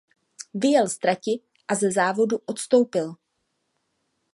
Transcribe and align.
Vyjel 0.53 0.89
z 0.89 0.97
trati 0.99 1.43
a 1.67 1.75
ze 1.75 1.91
závodu 1.91 2.39
odstoupil. 2.45 3.15